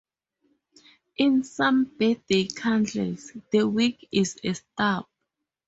[1.17, 5.05] In some birthday candles, the wick is a stub.